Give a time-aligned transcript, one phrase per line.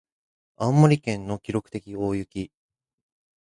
[0.57, 2.51] 青森県の記録的大雪